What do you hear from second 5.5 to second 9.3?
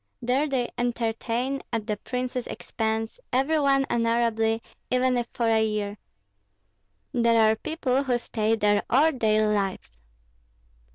year; there are people who stay there all